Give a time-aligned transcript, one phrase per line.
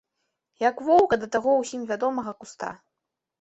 [0.69, 2.73] Як воўка да таго, усім вядомага куста.